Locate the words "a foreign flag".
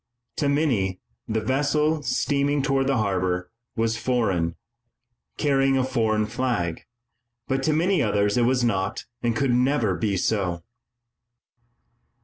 5.77-6.87